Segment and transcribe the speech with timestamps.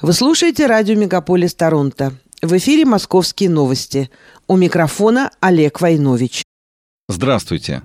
[0.00, 2.12] Вы слушаете радио «Мегаполис Торонто».
[2.40, 4.10] В эфире «Московские новости».
[4.46, 6.44] У микрофона Олег Войнович.
[7.08, 7.82] Здравствуйте.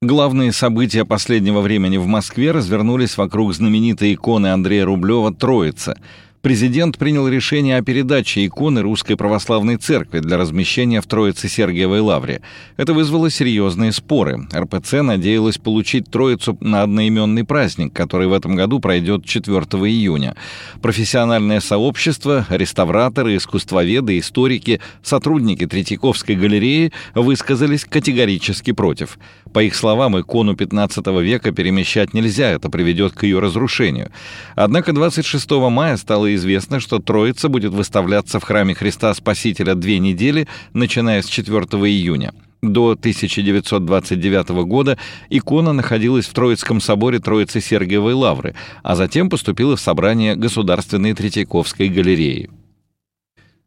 [0.00, 5.98] Главные события последнего времени в Москве развернулись вокруг знаменитой иконы Андрея Рублева «Троица»,
[6.42, 12.40] президент принял решение о передаче иконы Русской Православной Церкви для размещения в Троице Сергиевой Лавре.
[12.76, 14.46] Это вызвало серьезные споры.
[14.54, 20.34] РПЦ надеялась получить Троицу на одноименный праздник, который в этом году пройдет 4 июня.
[20.80, 29.18] Профессиональное сообщество, реставраторы, искусствоведы, историки, сотрудники Третьяковской галереи высказались категорически против.
[29.52, 34.10] По их словам, икону 15 века перемещать нельзя, это приведет к ее разрушению.
[34.54, 40.46] Однако 26 мая стало известно, что Троица будет выставляться в храме Христа Спасителя две недели,
[40.72, 42.32] начиная с 4 июня.
[42.62, 44.98] До 1929 года
[45.30, 51.88] икона находилась в Троицком соборе Троицы Сергиевой Лавры, а затем поступила в собрание Государственной Третьяковской
[51.88, 52.50] галереи.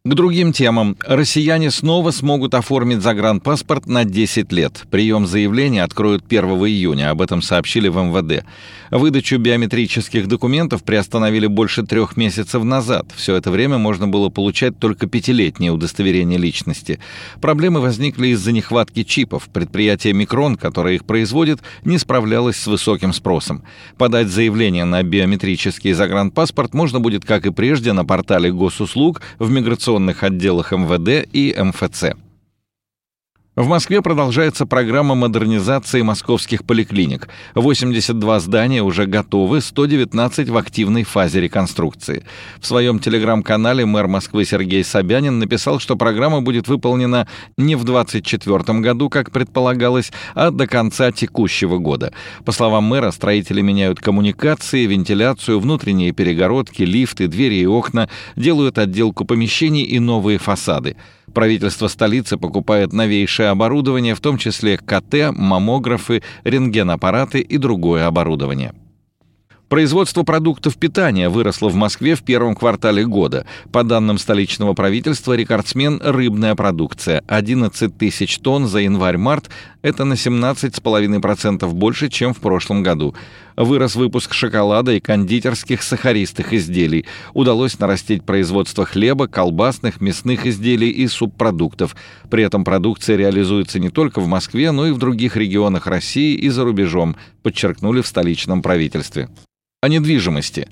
[0.06, 0.98] К другим темам.
[1.08, 4.84] Россияне снова смогут оформить загранпаспорт на 10 лет.
[4.92, 8.44] Прием заявления откроют 1 июня, об этом сообщили в МВД.
[8.92, 13.06] Выдачу биометрических документов приостановили больше трех месяцев назад.
[13.16, 17.00] Все это время можно было получать только пятилетнее удостоверение личности.
[17.40, 19.48] Проблемы возникли из-за нехватки чипов.
[19.54, 23.64] Предприятие «Микрон», которое их производит, не справлялось с высоким спросом.
[23.98, 29.93] Подать заявление на биометрический загранпаспорт можно будет, как и прежде, на портале госуслуг в миграционном
[29.94, 32.16] информационных отделах МВД и МФЦ.
[33.56, 37.30] В Москве продолжается программа модернизации московских поликлиник.
[37.54, 42.24] 82 здания уже готовы, 119 в активной фазе реконструкции.
[42.60, 48.80] В своем телеграм-канале мэр Москвы Сергей Собянин написал, что программа будет выполнена не в 2024
[48.80, 52.12] году, как предполагалось, а до конца текущего года.
[52.46, 59.26] По словам мэра, строители меняют коммуникации, вентиляцию, внутренние перегородки, лифты, двери и окна, делают отделку
[59.26, 60.96] помещений и новые фасады.
[61.34, 68.74] Правительство столицы покупает новейшее оборудование, в том числе КТ, маммографы, рентгенаппараты и другое оборудование.
[69.74, 73.48] Производство продуктов питания выросло в Москве в первом квартале года.
[73.72, 77.24] По данным столичного правительства, рекордсмен– рыбная продукция.
[77.26, 79.50] 11 тысяч тонн за январь-март–
[79.82, 83.16] это на 17,5% больше, чем в прошлом году.
[83.58, 87.08] Вырос выпуск шоколада и кондитерских сахаристых изделий.
[87.34, 91.96] Удалось нарастить производство хлеба, колбасных, мясных изделий и субпродуктов.
[92.30, 96.50] При этом продукция реализуется не только в Москве, но и в других регионах России и
[96.50, 99.30] за рубежом, подчеркнули в столичном правительстве
[99.84, 100.70] о недвижимости.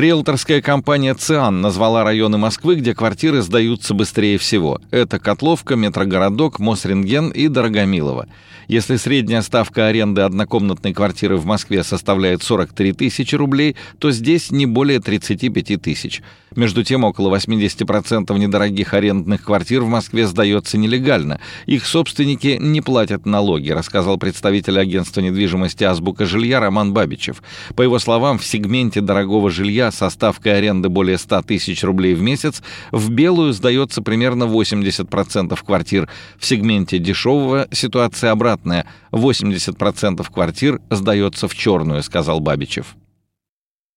[0.00, 4.80] Риэлторская компания «Циан» назвала районы Москвы, где квартиры сдаются быстрее всего.
[4.90, 8.26] Это Котловка, Метрогородок, Мосренген и Дорогомилово.
[8.66, 14.64] Если средняя ставка аренды однокомнатной квартиры в Москве составляет 43 тысячи рублей, то здесь не
[14.64, 16.22] более 35 тысяч.
[16.56, 21.40] Между тем, около 80% недорогих арендных квартир в Москве сдается нелегально.
[21.66, 27.42] Их собственники не платят налоги, рассказал представитель агентства недвижимости «Азбука жилья» Роман Бабичев.
[27.76, 32.22] По его словам, в сегменте дорогого жилья со ставкой аренды более 100 тысяч рублей в
[32.22, 32.62] месяц
[32.92, 36.08] в белую сдается примерно 80% квартир.
[36.38, 38.86] В сегменте дешевого ситуация обратная обратное.
[39.12, 42.96] 80% квартир сдается в черную, сказал Бабичев.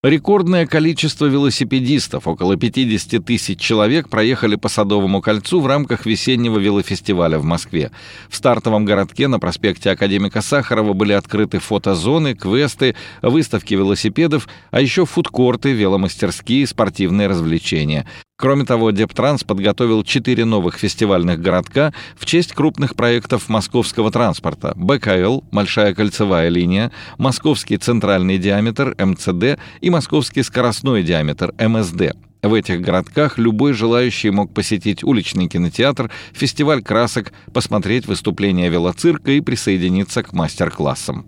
[0.03, 7.39] Рекордное количество велосипедистов, около 50 тысяч человек, проехали по Садовому кольцу в рамках весеннего велофестиваля
[7.39, 7.89] в Москве.
[8.27, 15.05] В стартовом городке на проспекте Академика Сахарова были открыты фотозоны, квесты, выставки велосипедов, а еще
[15.05, 18.05] фудкорты, веломастерские, спортивные развлечения.
[18.43, 25.43] Кроме того, Дептранс подготовил четыре новых фестивальных городка в честь крупных проектов московского транспорта БКЛ,
[25.53, 32.17] Большая кольцевая линия, Московский центральный диаметр, МЦД и Московский скоростной диаметр, МСД.
[32.41, 39.39] В этих городках любой желающий мог посетить уличный кинотеатр, фестиваль красок, посмотреть выступления велоцирка и
[39.39, 41.25] присоединиться к мастер-классам.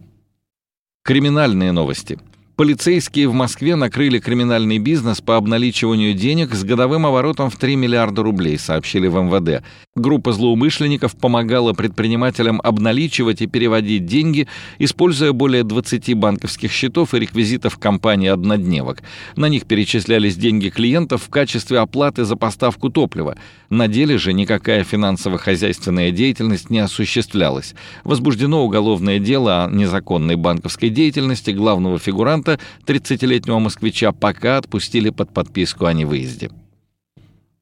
[1.05, 2.19] Криминальные новости–
[2.55, 8.23] Полицейские в Москве накрыли криминальный бизнес по обналичиванию денег с годовым оборотом в 3 миллиарда
[8.23, 9.61] рублей, сообщили в МВД.
[9.97, 14.47] Группа злоумышленников помогала предпринимателям обналичивать и переводить деньги,
[14.79, 18.99] используя более 20 банковских счетов и реквизитов компании «Однодневок».
[19.35, 23.35] На них перечислялись деньги клиентов в качестве оплаты за поставку топлива.
[23.69, 27.75] На деле же никакая финансово-хозяйственная деятельность не осуществлялась.
[28.05, 35.33] Возбуждено уголовное дело о незаконной банковской деятельности главного фигуранта фигуранта, 30-летнего москвича, пока отпустили под
[35.33, 36.51] подписку о невыезде.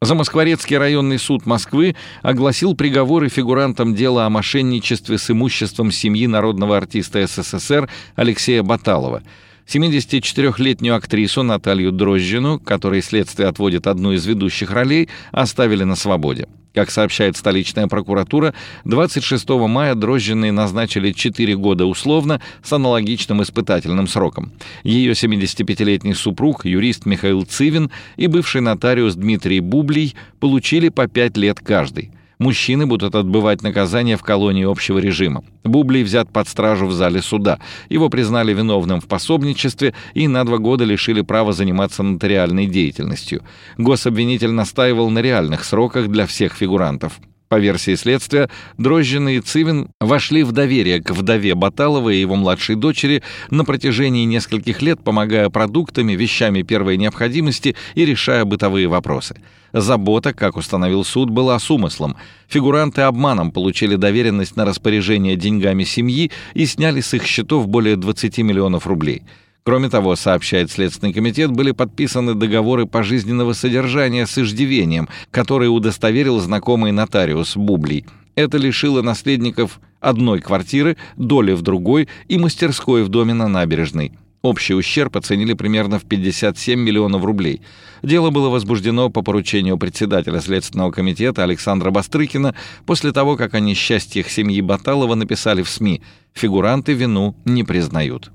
[0.01, 7.25] Замоскворецкий районный суд Москвы огласил приговоры фигурантам дела о мошенничестве с имуществом семьи народного артиста
[7.25, 9.24] СССР Алексея Баталова–
[9.65, 16.50] 74-летнюю актрису Наталью Дрожжину, которой следствие отводит одну из ведущих ролей, оставили на свободе.
[16.74, 18.54] Как сообщает столичная прокуратура,
[18.86, 24.52] 26 мая Дрожжиной назначили 4 года условно с аналогичным испытательным сроком.
[24.84, 31.60] Ее 75-летний супруг, юрист Михаил Цивин и бывший нотариус Дмитрий Бублий получили по 5 лет
[31.60, 35.44] каждый– Мужчины будут отбывать наказание в колонии общего режима.
[35.63, 37.59] Бублий взят под стражу в зале суда.
[37.89, 43.44] Его признали виновным в пособничестве и на два года лишили права заниматься нотариальной деятельностью.
[43.77, 47.19] Гособвинитель настаивал на реальных сроках для всех фигурантов.
[47.54, 52.76] По версии следствия, Дрожжин и Цивин вошли в доверие к вдове Баталова и его младшей
[52.76, 53.22] дочери
[53.52, 59.36] на протяжении нескольких лет, помогая продуктами, вещами первой необходимости и решая бытовые вопросы.
[59.72, 62.18] Забота, как установил суд, была с умыслом.
[62.48, 68.40] Фигуранты обманом получили доверенность на распоряжение деньгами семьи и сняли с их счетов более 20
[68.40, 69.22] миллионов рублей.
[69.65, 76.92] Кроме того, сообщает Следственный комитет, были подписаны договоры пожизненного содержания с иждивением, которые удостоверил знакомый
[76.92, 78.06] нотариус Бублий.
[78.36, 84.12] Это лишило наследников одной квартиры, доли в другой и мастерской в доме на набережной.
[84.42, 87.62] Общий ущерб оценили примерно в 57 миллионов рублей.
[88.01, 92.54] Дело было возбуждено по поручению председателя Следственного комитета Александра Бастрыкина
[92.86, 96.01] после того, как о несчастьях семьи Баталова написали в СМИ.
[96.33, 98.33] Фигуранты вину не признают.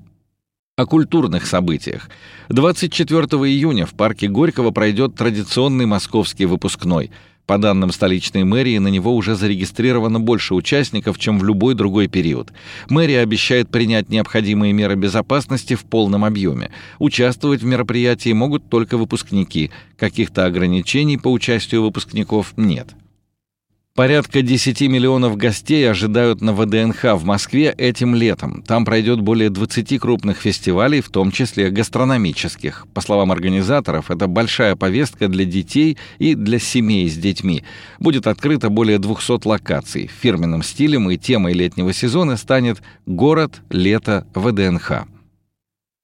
[0.79, 2.09] О культурных событиях.
[2.47, 7.11] 24 июня в парке Горького пройдет традиционный московский выпускной.
[7.45, 12.53] По данным столичной мэрии, на него уже зарегистрировано больше участников, чем в любой другой период.
[12.87, 16.71] Мэрия обещает принять необходимые меры безопасности в полном объеме.
[16.97, 19.71] Участвовать в мероприятии могут только выпускники.
[19.97, 22.95] Каких-то ограничений по участию выпускников нет.
[23.99, 28.63] Порядка 10 миллионов гостей ожидают на ВДНХ в Москве этим летом.
[28.65, 32.87] Там пройдет более 20 крупных фестивалей, в том числе гастрономических.
[32.93, 37.65] По словам организаторов, это большая повестка для детей и для семей с детьми.
[37.99, 40.09] Будет открыто более 200 локаций.
[40.21, 45.18] Фирменным стилем и темой летнего сезона станет «Город, лето, ВДНХ».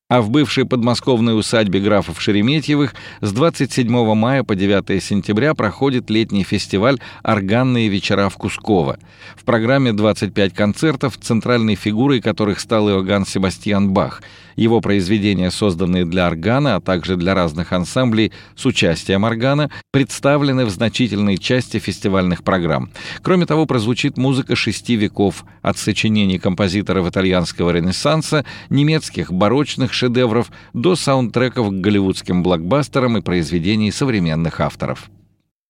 [0.08, 6.44] А в бывшей подмосковной усадьбе графов Шереметьевых с 27 мая по 9 сентября проходит летний
[6.44, 9.00] фестиваль «Органные вечера в Кусково».
[9.36, 14.22] В программе 25 концертов, центральной фигурой которых стал Иоганн Себастьян Бах–
[14.56, 20.70] его произведения, созданные для органа, а также для разных ансамблей с участием органа, представлены в
[20.70, 22.92] значительной части фестивальных программ.
[23.22, 30.96] Кроме того, прозвучит музыка шести веков, от сочинений композиторов итальянского ренессанса, немецких барочных шедевров до
[30.96, 35.10] саундтреков к голливудским блокбастерам и произведений современных авторов.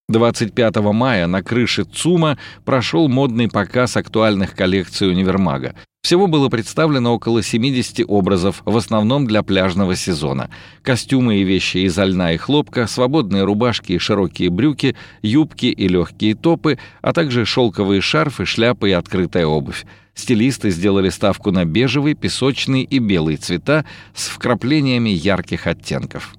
[0.08, 5.74] 25 мая на крыше ЦУМа прошел модный показ актуальных коллекций универмага.
[6.06, 10.50] Всего было представлено около 70 образов, в основном для пляжного сезона.
[10.82, 16.36] Костюмы и вещи из льна и хлопка, свободные рубашки и широкие брюки, юбки и легкие
[16.36, 19.84] топы, а также шелковые шарфы, шляпы и открытая обувь.
[20.14, 26.36] Стилисты сделали ставку на бежевый, песочный и белый цвета с вкраплениями ярких оттенков.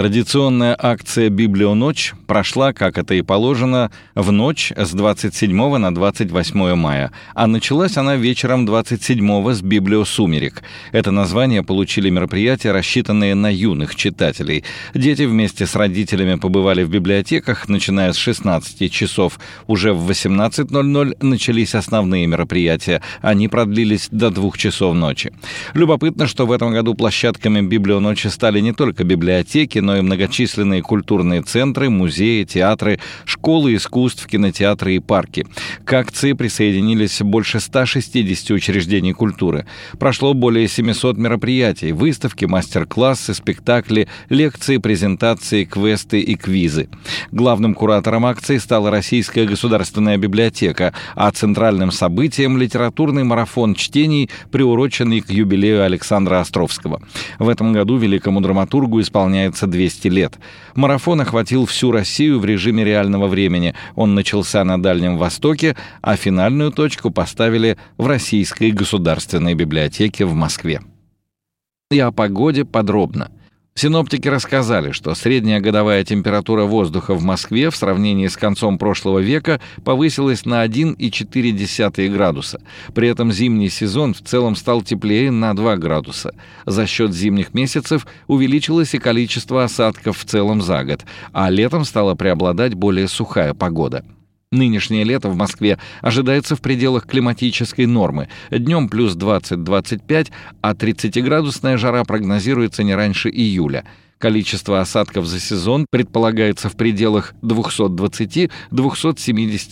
[0.00, 7.12] Традиционная акция «Библионочь» прошла, как это и положено, в ночь с 27 на 28 мая,
[7.34, 10.62] а началась она вечером 27 с «Библиосумерек».
[10.92, 14.64] Это название получили мероприятия, рассчитанные на юных читателей.
[14.94, 19.38] Дети вместе с родителями побывали в библиотеках, начиная с 16 часов.
[19.66, 23.02] Уже в 18.00 начались основные мероприятия.
[23.20, 25.30] Они продлились до 2 часов ночи.
[25.74, 31.42] Любопытно, что в этом году площадками «Библионочи» стали не только библиотеки, но и многочисленные культурные
[31.42, 35.48] центры, музеи, театры, школы искусств, кинотеатры и парки.
[35.84, 39.66] К акции присоединились больше 160 учреждений культуры.
[39.98, 46.88] Прошло более 700 мероприятий, выставки, мастер-классы, спектакли, лекции, презентации, квесты и квизы.
[47.32, 55.30] Главным куратором акции стала Российская государственная библиотека, а центральным событием– литературный марафон чтений, приуроченный к
[55.30, 57.02] юбилею Александра Островского.
[57.40, 60.38] В этом году великому драматургу исполняется 200 лет.
[60.74, 63.74] Марафон охватил всю Россию в режиме реального времени.
[63.94, 70.80] Он начался на Дальнем Востоке, а финальную точку поставили в Российской государственной библиотеке в Москве.
[71.90, 73.30] И о погоде подробно–
[73.74, 79.60] Синоптики рассказали, что средняя годовая температура воздуха в Москве в сравнении с концом прошлого века
[79.84, 82.60] повысилась на 1,4 градуса.
[82.94, 86.34] При этом зимний сезон в целом стал теплее на 2 градуса.
[86.66, 92.14] За счет зимних месяцев увеличилось и количество осадков в целом за год, а летом стала
[92.14, 94.04] преобладать более сухая погода.
[94.52, 98.28] Нынешнее лето в Москве ожидается в пределах климатической нормы.
[98.50, 103.84] Днем плюс 20-25, а 30-градусная жара прогнозируется не раньше июля.
[104.20, 108.50] Количество осадков за сезон предполагается в пределах 220-270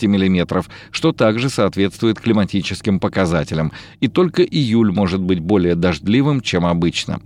[0.07, 3.71] мм, что также соответствует климатическим показателям.
[3.99, 7.21] И только июль может быть более дождливым, чем обычно.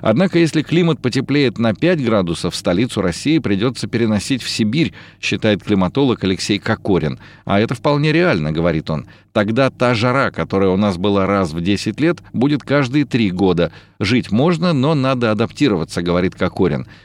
[0.00, 6.22] Однако, если климат потеплеет на 5 градусов, столицу России придется переносить в Сибирь, считает климатолог
[6.24, 7.18] Алексей Кокорин.
[7.44, 9.06] А это вполне реально, говорит он.
[9.32, 13.72] Тогда та жара, которая у нас была раз в 10 лет, будет каждые 3 года.
[13.98, 16.63] Жить можно, но надо адаптироваться, говорит Кокорин.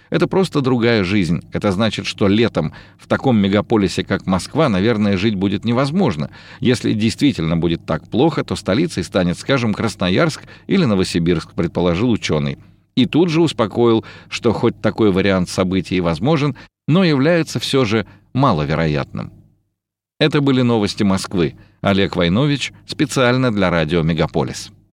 [0.09, 1.41] Это просто другая жизнь.
[1.51, 6.29] Это значит, что летом в таком мегаполисе, как Москва, наверное, жить будет невозможно.
[6.59, 12.57] Если действительно будет так плохо, то столицей станет, скажем, Красноярск или Новосибирск, предположил ученый.
[12.95, 16.55] И тут же успокоил, что хоть такой вариант событий возможен,
[16.87, 19.31] но является все же маловероятным.
[20.19, 21.55] Это были новости Москвы.
[21.81, 24.71] Олег Войнович специально для радио «Мегаполис».